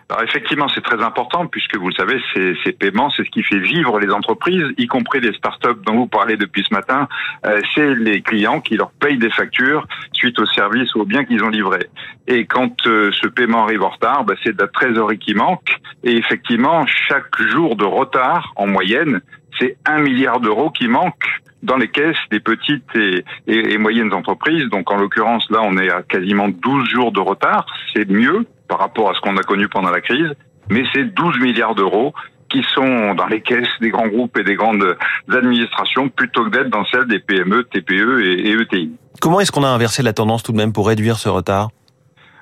Alors 0.09 0.23
effectivement, 0.23 0.67
c'est 0.67 0.83
très 0.83 1.01
important 1.01 1.47
puisque 1.47 1.77
vous 1.77 1.87
le 1.89 1.93
savez, 1.93 2.19
ces, 2.33 2.71
paiements, 2.73 3.09
c'est 3.09 3.23
ce 3.23 3.29
qui 3.29 3.43
fait 3.43 3.59
vivre 3.59 3.99
les 3.99 4.11
entreprises, 4.11 4.65
y 4.77 4.87
compris 4.87 5.19
les 5.21 5.33
startups 5.33 5.81
dont 5.85 5.95
vous 5.95 6.07
parlez 6.07 6.35
depuis 6.35 6.63
ce 6.67 6.73
matin. 6.73 7.07
Euh, 7.45 7.59
c'est 7.73 7.95
les 7.95 8.21
clients 8.21 8.59
qui 8.59 8.75
leur 8.75 8.91
payent 8.91 9.17
des 9.17 9.29
factures 9.29 9.87
suite 10.11 10.39
aux 10.39 10.45
services 10.45 10.93
ou 10.95 11.01
aux 11.01 11.05
biens 11.05 11.23
qu'ils 11.23 11.43
ont 11.43 11.49
livrés. 11.49 11.87
Et 12.27 12.45
quand 12.45 12.85
euh, 12.85 13.11
ce 13.21 13.27
paiement 13.27 13.63
arrive 13.63 13.83
en 13.83 13.89
retard, 13.89 14.23
bah, 14.23 14.35
c'est 14.43 14.55
de 14.55 14.61
la 14.61 14.67
trésorerie 14.67 15.19
qui 15.19 15.33
manque. 15.33 15.77
Et 16.03 16.17
effectivement, 16.17 16.85
chaque 16.85 17.41
jour 17.41 17.75
de 17.75 17.85
retard, 17.85 18.51
en 18.55 18.67
moyenne, 18.67 19.21
c'est 19.59 19.77
un 19.85 19.99
milliard 19.99 20.39
d'euros 20.39 20.69
qui 20.69 20.87
manque 20.87 21.41
dans 21.61 21.77
les 21.77 21.87
caisses 21.87 22.17
des 22.29 22.41
petites 22.41 22.93
et, 22.95 23.23
et, 23.47 23.73
et, 23.73 23.77
moyennes 23.77 24.13
entreprises. 24.13 24.67
Donc 24.69 24.91
en 24.91 24.97
l'occurrence, 24.97 25.49
là, 25.49 25.61
on 25.63 25.77
est 25.77 25.89
à 25.89 26.01
quasiment 26.01 26.49
12 26.49 26.89
jours 26.89 27.11
de 27.13 27.21
retard. 27.21 27.65
C'est 27.93 28.09
mieux 28.09 28.45
par 28.73 28.79
rapport 28.79 29.11
à 29.11 29.13
ce 29.13 29.21
qu'on 29.21 29.37
a 29.37 29.43
connu 29.43 29.67
pendant 29.69 29.91
la 29.91 30.01
crise, 30.01 30.33
mais 30.71 30.83
c'est 30.95 31.03
12 31.03 31.39
milliards 31.41 31.75
d'euros 31.75 32.11
qui 32.49 32.63
sont 32.73 33.13
dans 33.13 33.27
les 33.27 33.39
caisses 33.41 33.67
des 33.81 33.91
grands 33.91 34.07
groupes 34.07 34.35
et 34.39 34.43
des 34.43 34.55
grandes 34.55 34.97
administrations 35.31 36.09
plutôt 36.09 36.45
que 36.45 36.49
d'être 36.49 36.71
dans 36.71 36.83
celles 36.85 37.05
des 37.05 37.19
PME, 37.19 37.65
TPE 37.65 38.21
et, 38.23 38.49
et 38.49 38.53
ETI. 38.53 38.91
Comment 39.21 39.41
est-ce 39.41 39.51
qu'on 39.51 39.63
a 39.63 39.67
inversé 39.67 40.01
la 40.01 40.13
tendance 40.13 40.41
tout 40.41 40.53
de 40.53 40.57
même 40.57 40.73
pour 40.73 40.87
réduire 40.87 41.17
ce 41.19 41.29
retard? 41.29 41.69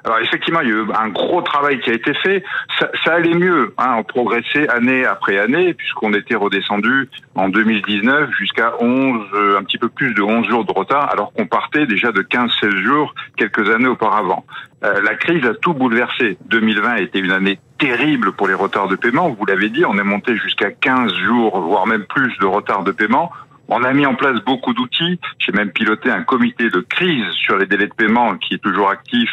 Alors 0.04 0.20
effectivement, 0.20 0.62
il 0.62 0.70
y 0.70 0.72
a 0.72 0.76
eu 0.76 0.86
un 0.94 1.10
gros 1.10 1.42
travail 1.42 1.80
qui 1.80 1.92
a 1.92 1.94
été 1.94 2.14
fait. 2.16 2.44
Ça, 2.80 2.90
ça 3.04 3.14
allait 3.14 3.36
mieux, 3.36 3.74
hein, 3.78 3.96
on 4.00 4.04
progressait 4.04 4.68
année 4.70 5.06
après 5.06 5.38
année, 5.38 5.74
puisqu'on 5.74 6.14
était 6.14 6.36
redescendu 6.36 7.10
en 7.36 7.50
2019 7.50 8.32
jusqu'à 8.38 8.74
11, 8.80 9.28
euh, 9.34 9.60
un 9.60 9.64
petit 9.64 9.78
peu 9.78 9.90
plus 9.90 10.14
de 10.14 10.22
11 10.22 10.48
jours 10.48 10.66
de 10.66 10.72
retard, 10.72 11.10
alors 11.12 11.32
qu'on 11.34 11.46
partait 11.46 11.86
déjà 11.86 12.12
de 12.12 12.22
15-16 12.22 12.76
jours 12.78 13.14
quelques 13.38 13.70
années 13.70 13.88
auparavant. 13.88 14.46
Euh, 14.84 15.02
la 15.04 15.14
crise 15.14 15.46
a 15.46 15.54
tout 15.54 15.74
bouleversé. 15.74 16.38
2020 16.46 16.90
a 16.90 17.00
été 17.02 17.20
une 17.20 17.32
année 17.32 17.60
terrible 17.78 18.32
pour 18.32 18.48
les 18.48 18.56
retards 18.56 18.88
de 18.88 18.96
paiement. 18.96 19.30
Vous 19.30 19.46
l'avez 19.46 19.70
dit, 19.70 19.86
on 19.86 19.98
est 20.00 20.04
monté 20.04 20.36
jusqu'à 20.38 20.72
15 20.72 21.14
jours, 21.14 21.60
voire 21.60 21.86
même 21.86 22.06
plus 22.06 22.36
de 22.40 22.46
retard 22.46 22.84
de 22.84 22.92
paiement. 22.92 23.32
On 23.74 23.84
a 23.84 23.94
mis 23.94 24.06
en 24.06 24.16
place 24.16 24.38
beaucoup 24.46 24.74
d'outils. 24.74 25.20
J'ai 25.40 25.54
même 25.54 25.72
piloté 25.72 26.10
un 26.12 26.24
comité 26.24 26.70
de 26.70 26.82
crise 26.82 27.26
sur 27.32 27.58
les 27.58 27.68
délais 27.68 27.88
de 27.88 27.94
paiement 27.94 28.36
qui 28.36 28.56
est 28.56 28.58
toujours 28.58 28.90
actif 28.90 29.30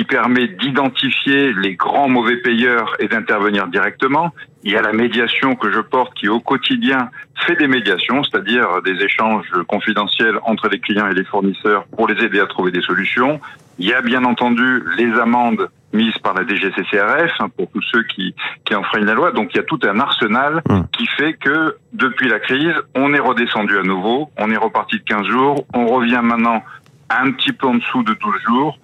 qui 0.00 0.04
permet 0.06 0.48
d'identifier 0.48 1.52
les 1.52 1.74
grands 1.74 2.08
mauvais 2.08 2.38
payeurs 2.38 2.96
et 3.00 3.08
d'intervenir 3.08 3.66
directement. 3.66 4.32
Il 4.64 4.72
y 4.72 4.76
a 4.76 4.80
la 4.80 4.94
médiation 4.94 5.56
que 5.56 5.70
je 5.70 5.80
porte 5.80 6.14
qui 6.14 6.26
au 6.26 6.40
quotidien 6.40 7.10
fait 7.46 7.56
des 7.56 7.68
médiations, 7.68 8.24
c'est-à-dire 8.24 8.80
des 8.82 8.94
échanges 9.04 9.52
confidentiels 9.68 10.38
entre 10.44 10.70
les 10.70 10.78
clients 10.78 11.06
et 11.10 11.12
les 11.12 11.24
fournisseurs 11.24 11.84
pour 11.94 12.08
les 12.08 12.24
aider 12.24 12.40
à 12.40 12.46
trouver 12.46 12.70
des 12.70 12.80
solutions. 12.80 13.42
Il 13.78 13.88
y 13.88 13.92
a 13.92 14.00
bien 14.00 14.24
entendu 14.24 14.82
les 14.96 15.12
amendes 15.20 15.68
mise 15.92 16.16
par 16.22 16.32
la 16.32 16.46
DGCCRF 16.46 17.32
hein, 17.40 17.50
pour 17.54 17.70
tous 17.70 17.82
ceux 17.92 18.04
qui, 18.04 18.34
qui 18.64 18.74
enfreignent 18.74 19.04
la 19.04 19.14
loi. 19.14 19.32
Donc 19.32 19.50
il 19.52 19.58
y 19.58 19.60
a 19.60 19.64
tout 19.64 19.80
un 19.82 20.00
arsenal 20.00 20.62
Mm. 20.66 20.80
qui 20.92 21.06
fait 21.08 21.34
que 21.34 21.76
depuis 21.92 22.30
la 22.30 22.40
crise, 22.40 22.72
on 22.94 23.12
est 23.12 23.18
redescendu 23.18 23.78
à 23.78 23.82
nouveau, 23.82 24.30
on 24.38 24.50
est 24.50 24.56
reparti 24.56 24.96
de 24.96 25.02
15 25.02 25.26
jours, 25.26 25.66
on 25.74 25.84
revient 25.88 26.20
maintenant 26.22 26.62
un 27.10 27.32
petit 27.32 27.52
peu 27.52 27.66
en 27.66 27.74
dessous 27.74 28.02
de 28.02 28.14
12 28.14 28.34
jours. 28.46 28.78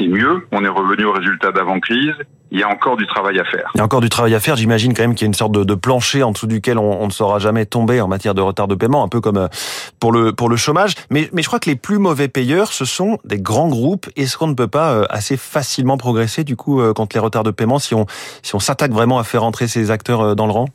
C'est 0.00 0.08
mieux, 0.08 0.46
on 0.50 0.64
est 0.64 0.68
revenu 0.68 1.04
au 1.04 1.12
résultat 1.12 1.52
d'avant-crise. 1.52 2.14
Il 2.52 2.58
y 2.58 2.62
a 2.62 2.68
encore 2.68 2.96
du 2.96 3.06
travail 3.06 3.38
à 3.38 3.44
faire. 3.44 3.70
Il 3.74 3.78
y 3.78 3.80
a 3.82 3.84
encore 3.84 4.00
du 4.00 4.08
travail 4.08 4.34
à 4.34 4.40
faire. 4.40 4.56
J'imagine 4.56 4.94
quand 4.94 5.02
même 5.02 5.14
qu'il 5.14 5.26
y 5.26 5.26
a 5.26 5.28
une 5.28 5.34
sorte 5.34 5.52
de, 5.52 5.74
plancher 5.74 6.22
en 6.22 6.32
dessous 6.32 6.46
duquel 6.46 6.78
on, 6.78 7.06
ne 7.06 7.12
saura 7.12 7.38
jamais 7.38 7.66
tomber 7.66 8.00
en 8.00 8.08
matière 8.08 8.34
de 8.34 8.40
retard 8.40 8.66
de 8.66 8.74
paiement, 8.74 9.04
un 9.04 9.08
peu 9.08 9.20
comme 9.20 9.36
euh, 9.36 9.48
pour 10.00 10.10
le 10.10 10.32
pour 10.32 10.48
le 10.48 10.56
chômage. 10.56 10.94
Mais 11.10 11.28
mais 11.32 11.42
je 11.42 11.48
crois 11.48 11.60
que 11.60 11.68
les 11.68 11.76
plus 11.76 11.98
mauvais 11.98 12.28
payeurs, 12.28 12.72
ce 12.72 12.86
sont 12.86 13.18
des 13.24 13.38
grands 13.38 13.68
groupes. 13.68 14.08
Est-ce 14.16 14.38
qu'on 14.38 14.48
ne 14.48 14.54
peut 14.54 14.68
pas 14.68 14.92
euh, 14.92 15.04
assez 15.10 15.36
facilement 15.36 15.98
progresser 15.98 16.42
du 16.42 16.56
coup 16.56 16.80
euh, 16.80 16.94
contre 16.94 17.14
les 17.14 17.20
retards 17.20 17.44
de 17.44 17.50
paiement 17.50 17.78
si 17.78 17.94
on 17.94 18.06
si 18.42 18.54
on 18.54 18.58
s'attaque 18.58 18.92
vraiment 18.92 19.18
à 19.18 19.24
faire 19.24 19.44
entrer 19.44 19.68
ces 19.68 19.90
acteurs 19.90 20.34
dans 20.34 20.46
le 20.46 20.52
rang? 20.52 20.66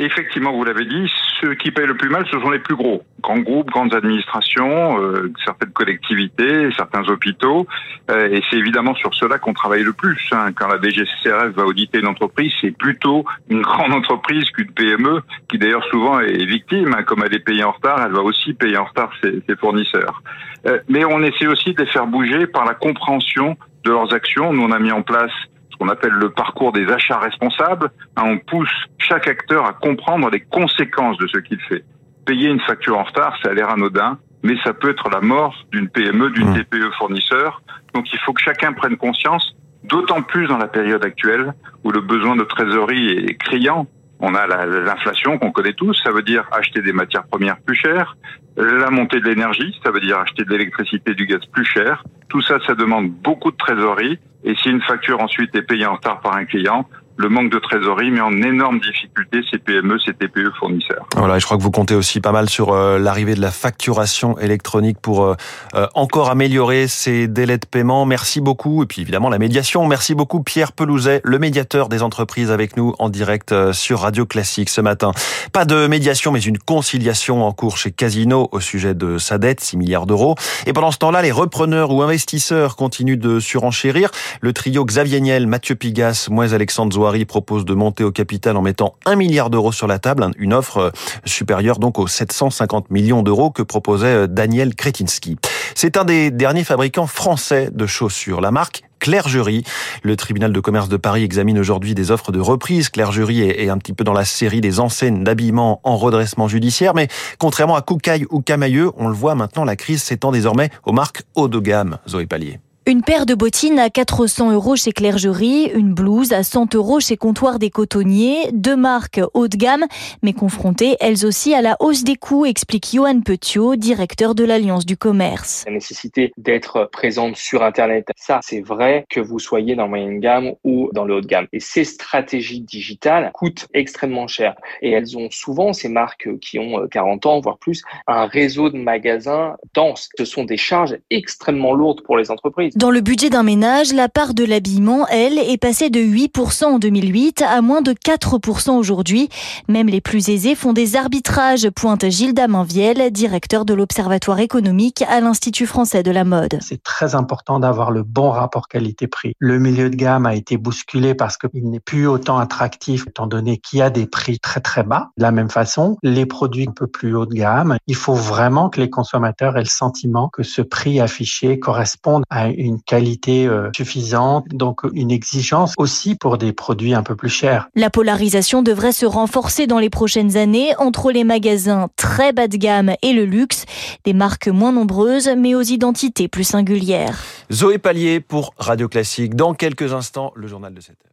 Effectivement, 0.00 0.52
vous 0.52 0.62
l'avez 0.62 0.84
dit, 0.84 1.10
ceux 1.40 1.54
qui 1.54 1.72
payent 1.72 1.86
le 1.86 1.96
plus 1.96 2.08
mal, 2.08 2.24
ce 2.30 2.38
sont 2.38 2.50
les 2.50 2.60
plus 2.60 2.76
gros. 2.76 3.02
Grands 3.20 3.40
groupes, 3.40 3.68
grandes 3.70 3.94
administrations, 3.94 5.02
euh, 5.02 5.32
certaines 5.44 5.72
collectivités, 5.72 6.68
certains 6.76 7.02
hôpitaux. 7.08 7.66
Euh, 8.08 8.28
et 8.30 8.40
c'est 8.48 8.56
évidemment 8.56 8.94
sur 8.94 9.12
cela 9.14 9.38
qu'on 9.38 9.52
travaille 9.54 9.82
le 9.82 9.92
plus. 9.92 10.20
hein. 10.30 10.52
Quand 10.54 10.68
la 10.68 10.80
DGCCRF 10.80 11.48
va 11.56 11.64
auditer 11.64 11.98
une 11.98 12.06
entreprise, 12.06 12.52
c'est 12.60 12.70
plutôt 12.70 13.24
une 13.50 13.62
grande 13.62 13.92
entreprise 13.92 14.48
qu'une 14.50 14.70
PME, 14.70 15.20
qui 15.50 15.58
d'ailleurs 15.58 15.84
souvent 15.86 16.20
est 16.20 16.44
victime. 16.44 16.94
hein. 16.96 17.02
Comme 17.02 17.24
elle 17.26 17.34
est 17.34 17.40
payée 17.44 17.64
en 17.64 17.72
retard, 17.72 18.00
elle 18.04 18.12
va 18.12 18.22
aussi 18.22 18.54
payer 18.54 18.76
en 18.76 18.84
retard 18.84 19.10
ses, 19.20 19.42
ses 19.48 19.56
fournisseurs. 19.56 20.22
Euh, 20.66 20.78
mais 20.88 21.04
on 21.04 21.22
essaie 21.24 21.48
aussi 21.48 21.74
de 21.74 21.82
les 21.82 21.90
faire 21.90 22.06
bouger 22.06 22.46
par 22.46 22.64
la 22.64 22.74
compréhension 22.74 23.56
de 23.84 23.90
leurs 23.90 24.12
actions. 24.14 24.52
Nous, 24.52 24.62
on 24.62 24.70
a 24.70 24.78
mis 24.78 24.92
en 24.92 25.02
place 25.02 25.32
ce 25.32 25.57
qu'on 25.78 25.88
appelle 25.88 26.12
le 26.12 26.30
parcours 26.30 26.72
des 26.72 26.86
achats 26.90 27.18
responsables. 27.18 27.90
Hein, 28.16 28.22
on 28.26 28.38
pousse 28.38 28.72
chaque 28.98 29.28
acteur 29.28 29.64
à 29.66 29.72
comprendre 29.72 30.28
les 30.30 30.40
conséquences 30.40 31.16
de 31.18 31.26
ce 31.28 31.38
qu'il 31.38 31.60
fait. 31.62 31.84
Payer 32.26 32.48
une 32.48 32.60
facture 32.60 32.98
en 32.98 33.04
retard, 33.04 33.36
ça 33.42 33.50
a 33.50 33.54
l'air 33.54 33.70
anodin, 33.70 34.18
mais 34.42 34.56
ça 34.64 34.72
peut 34.74 34.90
être 34.90 35.08
la 35.10 35.20
mort 35.20 35.54
d'une 35.72 35.88
PME, 35.88 36.30
d'une 36.30 36.50
Mmh. 36.50 36.64
TPE 36.64 36.90
fournisseur. 36.98 37.62
Donc 37.94 38.12
il 38.12 38.18
faut 38.20 38.32
que 38.32 38.42
chacun 38.42 38.72
prenne 38.72 38.96
conscience, 38.96 39.54
d'autant 39.84 40.22
plus 40.22 40.46
dans 40.46 40.58
la 40.58 40.68
période 40.68 41.04
actuelle 41.04 41.54
où 41.84 41.90
le 41.90 42.00
besoin 42.00 42.36
de 42.36 42.44
trésorerie 42.44 43.10
est 43.12 43.34
criant. 43.36 43.86
On 44.20 44.34
a 44.34 44.46
la- 44.48 44.66
l'inflation 44.66 45.38
qu'on 45.38 45.52
connaît 45.52 45.72
tous, 45.74 45.94
ça 46.02 46.10
veut 46.10 46.22
dire 46.22 46.44
acheter 46.52 46.82
des 46.82 46.92
matières 46.92 47.24
premières 47.28 47.58
plus 47.60 47.76
chères, 47.76 48.16
la 48.56 48.90
montée 48.90 49.20
de 49.20 49.26
l'énergie, 49.26 49.78
ça 49.84 49.92
veut 49.92 50.00
dire 50.00 50.18
acheter 50.18 50.44
de 50.44 50.50
l'électricité 50.50 51.14
du 51.14 51.24
gaz 51.26 51.40
plus 51.52 51.64
cher. 51.64 52.02
Tout 52.28 52.42
ça, 52.42 52.58
ça 52.66 52.74
demande 52.74 53.10
beaucoup 53.10 53.52
de 53.52 53.56
trésorerie. 53.56 54.18
Et 54.44 54.54
si 54.56 54.70
une 54.70 54.82
facture 54.82 55.20
ensuite 55.20 55.54
est 55.54 55.62
payée 55.62 55.86
en 55.86 55.94
retard 55.94 56.20
par 56.20 56.36
un 56.36 56.44
client, 56.44 56.88
le 57.18 57.28
manque 57.28 57.50
de 57.50 57.58
trésorerie 57.58 58.12
met 58.12 58.20
en 58.20 58.32
énorme 58.32 58.78
difficulté 58.78 59.40
ces 59.50 59.58
PME, 59.58 59.98
ces 59.98 60.14
TPE 60.14 60.52
fournisseurs. 60.58 61.04
Voilà, 61.16 61.36
et 61.36 61.40
je 61.40 61.44
crois 61.44 61.56
que 61.56 61.62
vous 61.62 61.72
comptez 61.72 61.96
aussi 61.96 62.20
pas 62.20 62.30
mal 62.30 62.48
sur 62.48 62.72
euh, 62.72 62.98
l'arrivée 62.98 63.34
de 63.34 63.40
la 63.40 63.50
facturation 63.50 64.38
électronique 64.38 64.98
pour 65.02 65.24
euh, 65.24 65.34
euh, 65.74 65.88
encore 65.94 66.30
améliorer 66.30 66.86
ces 66.86 67.26
délais 67.26 67.58
de 67.58 67.66
paiement. 67.66 68.06
Merci 68.06 68.40
beaucoup. 68.40 68.84
Et 68.84 68.86
puis 68.86 69.02
évidemment 69.02 69.30
la 69.30 69.38
médiation. 69.38 69.84
Merci 69.86 70.14
beaucoup 70.14 70.42
Pierre 70.44 70.72
Pelouzet, 70.72 71.20
le 71.24 71.38
médiateur 71.40 71.88
des 71.88 72.04
entreprises 72.04 72.52
avec 72.52 72.76
nous 72.76 72.94
en 73.00 73.08
direct 73.08 73.72
sur 73.72 74.00
Radio 74.00 74.24
Classique 74.24 74.68
ce 74.68 74.80
matin. 74.80 75.10
Pas 75.52 75.64
de 75.64 75.88
médiation 75.88 76.30
mais 76.30 76.40
une 76.40 76.58
conciliation 76.58 77.44
en 77.44 77.52
cours 77.52 77.78
chez 77.78 77.90
Casino 77.90 78.48
au 78.52 78.60
sujet 78.60 78.94
de 78.94 79.18
sa 79.18 79.38
dette, 79.38 79.60
6 79.60 79.76
milliards 79.76 80.06
d'euros. 80.06 80.36
Et 80.66 80.72
pendant 80.72 80.92
ce 80.92 80.98
temps-là, 80.98 81.22
les 81.22 81.32
repreneurs 81.32 81.90
ou 81.90 82.02
investisseurs 82.02 82.76
continuent 82.76 83.18
de 83.18 83.40
surenchérir. 83.40 84.10
Le 84.40 84.52
trio 84.52 84.84
Xavier 84.84 85.20
Niel, 85.20 85.48
Mathieu 85.48 85.74
Pigas, 85.74 86.28
Moise 86.30 86.54
Alexandre 86.54 86.92
Zouari 87.08 87.24
propose 87.24 87.64
de 87.64 87.72
monter 87.72 88.04
au 88.04 88.12
capital 88.12 88.56
en 88.58 88.62
mettant 88.62 88.94
1 89.06 89.16
milliard 89.16 89.48
d'euros 89.48 89.72
sur 89.72 89.86
la 89.86 89.98
table, 89.98 90.30
une 90.36 90.52
offre 90.52 90.76
euh, 90.78 90.90
supérieure 91.24 91.78
donc 91.78 91.98
aux 91.98 92.06
750 92.06 92.90
millions 92.90 93.22
d'euros 93.22 93.50
que 93.50 93.62
proposait 93.62 94.06
euh, 94.08 94.26
Daniel 94.26 94.74
Kretinsky. 94.74 95.38
C'est 95.74 95.96
un 95.96 96.04
des 96.04 96.30
derniers 96.30 96.64
fabricants 96.64 97.06
français 97.06 97.70
de 97.72 97.86
chaussures. 97.86 98.42
La 98.42 98.50
marque 98.50 98.82
Clergerie. 98.98 99.64
Le 100.02 100.16
tribunal 100.16 100.52
de 100.52 100.60
commerce 100.60 100.90
de 100.90 100.98
Paris 100.98 101.22
examine 101.22 101.58
aujourd'hui 101.58 101.94
des 101.94 102.10
offres 102.10 102.30
de 102.30 102.40
reprise. 102.40 102.90
Clergerie 102.90 103.40
est, 103.40 103.64
est 103.64 103.70
un 103.70 103.78
petit 103.78 103.94
peu 103.94 104.04
dans 104.04 104.12
la 104.12 104.26
série 104.26 104.60
des 104.60 104.80
enseignes 104.80 105.24
d'habillement 105.24 105.80
en 105.84 105.96
redressement 105.96 106.46
judiciaire, 106.48 106.94
mais 106.94 107.08
contrairement 107.38 107.76
à 107.76 107.80
Koukaï 107.80 108.26
ou 108.30 108.42
Camailleux, 108.42 108.90
on 108.98 109.08
le 109.08 109.14
voit 109.14 109.34
maintenant, 109.34 109.64
la 109.64 109.76
crise 109.76 110.02
s'étend 110.02 110.32
désormais 110.32 110.68
aux 110.84 110.92
marques 110.92 111.22
haut 111.36 111.48
de 111.48 111.58
gamme. 111.58 111.98
Zoé 112.06 112.26
Pallier. 112.26 112.58
Une 112.88 113.02
paire 113.02 113.26
de 113.26 113.34
bottines 113.34 113.78
à 113.78 113.90
400 113.90 114.52
euros 114.52 114.74
chez 114.74 114.92
Clergerie, 114.92 115.70
une 115.74 115.92
blouse 115.92 116.32
à 116.32 116.42
100 116.42 116.74
euros 116.74 117.00
chez 117.00 117.18
Comptoir 117.18 117.58
des 117.58 117.68
Cotonniers, 117.68 118.50
deux 118.52 118.76
marques 118.76 119.20
haut 119.34 119.46
de 119.46 119.58
gamme, 119.58 119.84
mais 120.22 120.32
confrontées 120.32 120.96
elles 120.98 121.26
aussi 121.26 121.52
à 121.52 121.60
la 121.60 121.76
hausse 121.80 122.02
des 122.02 122.16
coûts, 122.16 122.46
explique 122.46 122.88
Johan 122.94 123.20
Petiot, 123.20 123.76
directeur 123.76 124.34
de 124.34 124.42
l'Alliance 124.42 124.86
du 124.86 124.96
commerce. 124.96 125.64
La 125.66 125.74
nécessité 125.74 126.32
d'être 126.38 126.88
présente 126.90 127.36
sur 127.36 127.62
Internet, 127.62 128.08
ça 128.16 128.40
c'est 128.42 128.62
vrai 128.62 129.04
que 129.10 129.20
vous 129.20 129.38
soyez 129.38 129.74
dans 129.76 129.82
le 129.82 129.90
moyenne 129.90 130.18
gamme 130.18 130.54
ou 130.64 130.88
dans 130.94 131.04
le 131.04 131.16
haut 131.16 131.20
de 131.20 131.26
gamme. 131.26 131.46
Et 131.52 131.60
ces 131.60 131.84
stratégies 131.84 132.62
digitales 132.62 133.32
coûtent 133.34 133.66
extrêmement 133.74 134.28
cher. 134.28 134.54
Et 134.80 134.92
elles 134.92 135.14
ont 135.18 135.30
souvent, 135.30 135.74
ces 135.74 135.90
marques 135.90 136.38
qui 136.40 136.58
ont 136.58 136.88
40 136.90 137.26
ans, 137.26 137.40
voire 137.40 137.58
plus, 137.58 137.82
un 138.06 138.24
réseau 138.24 138.70
de 138.70 138.78
magasins 138.78 139.56
dense. 139.74 140.08
Ce 140.16 140.24
sont 140.24 140.44
des 140.44 140.56
charges 140.56 140.96
extrêmement 141.10 141.74
lourdes 141.74 142.00
pour 142.00 142.16
les 142.16 142.30
entreprises. 142.30 142.77
Dans 142.78 142.92
le 142.92 143.00
budget 143.00 143.28
d'un 143.28 143.42
ménage, 143.42 143.92
la 143.92 144.08
part 144.08 144.34
de 144.34 144.44
l'habillement, 144.44 145.04
elle, 145.08 145.36
est 145.36 145.60
passée 145.60 145.90
de 145.90 145.98
8% 145.98 146.64
en 146.64 146.78
2008 146.78 147.42
à 147.42 147.60
moins 147.60 147.82
de 147.82 147.90
4% 147.90 148.70
aujourd'hui. 148.70 149.28
Même 149.66 149.88
les 149.88 150.00
plus 150.00 150.28
aisés 150.28 150.54
font 150.54 150.72
des 150.72 150.94
arbitrages, 150.94 151.68
pointe 151.70 152.08
Gilles 152.08 152.34
Damanviel, 152.34 153.10
directeur 153.10 153.64
de 153.64 153.74
l'Observatoire 153.74 154.38
économique 154.38 155.02
à 155.08 155.20
l'Institut 155.20 155.66
français 155.66 156.04
de 156.04 156.12
la 156.12 156.22
mode. 156.22 156.56
C'est 156.60 156.80
très 156.80 157.16
important 157.16 157.58
d'avoir 157.58 157.90
le 157.90 158.04
bon 158.04 158.30
rapport 158.30 158.68
qualité-prix. 158.68 159.32
Le 159.40 159.58
milieu 159.58 159.90
de 159.90 159.96
gamme 159.96 160.26
a 160.26 160.36
été 160.36 160.56
bousculé 160.56 161.16
parce 161.16 161.36
qu'il 161.36 161.68
n'est 161.68 161.80
plus 161.80 162.06
autant 162.06 162.38
attractif 162.38 163.08
étant 163.08 163.26
donné 163.26 163.58
qu'il 163.58 163.80
y 163.80 163.82
a 163.82 163.90
des 163.90 164.06
prix 164.06 164.38
très 164.38 164.60
très 164.60 164.84
bas. 164.84 165.10
De 165.16 165.24
la 165.24 165.32
même 165.32 165.50
façon, 165.50 165.96
les 166.04 166.26
produits 166.26 166.68
un 166.68 166.72
peu 166.72 166.86
plus 166.86 167.16
haut 167.16 167.26
de 167.26 167.34
gamme, 167.34 167.76
il 167.88 167.96
faut 167.96 168.14
vraiment 168.14 168.70
que 168.70 168.80
les 168.80 168.88
consommateurs 168.88 169.56
aient 169.56 169.62
le 169.62 169.66
sentiment 169.66 170.28
que 170.28 170.44
ce 170.44 170.62
prix 170.62 171.00
affiché 171.00 171.58
corresponde 171.58 172.22
à 172.30 172.46
une 172.50 172.67
qualité 172.76 173.46
euh, 173.46 173.70
suffisante, 173.76 174.46
donc 174.48 174.80
une 174.92 175.10
exigence 175.10 175.74
aussi 175.78 176.14
pour 176.14 176.38
des 176.38 176.52
produits 176.52 176.94
un 176.94 177.02
peu 177.02 177.16
plus 177.16 177.28
chers. 177.28 177.68
La 177.74 177.90
polarisation 177.90 178.62
devrait 178.62 178.92
se 178.92 179.06
renforcer 179.06 179.66
dans 179.66 179.78
les 179.78 179.90
prochaines 179.90 180.36
années 180.36 180.74
entre 180.78 181.10
les 181.10 181.24
magasins 181.24 181.88
très 181.96 182.32
bas 182.32 182.48
de 182.48 182.56
gamme 182.56 182.94
et 183.02 183.12
le 183.12 183.24
luxe, 183.24 183.64
des 184.04 184.12
marques 184.12 184.48
moins 184.48 184.72
nombreuses 184.72 185.30
mais 185.36 185.54
aux 185.54 185.62
identités 185.62 186.28
plus 186.28 186.44
singulières. 186.44 187.22
Zoé 187.52 187.78
Pallier 187.78 188.20
pour 188.20 188.54
Radio 188.58 188.88
Classique. 188.88 189.34
Dans 189.34 189.54
quelques 189.54 189.92
instants, 189.92 190.32
le 190.34 190.46
journal 190.46 190.74
de 190.74 190.80
7 190.80 190.90
heures. 190.90 191.07